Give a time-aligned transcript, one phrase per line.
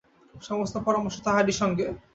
[0.41, 1.85] সমস্ত পরামর্শ তাহারই সঙ্গে।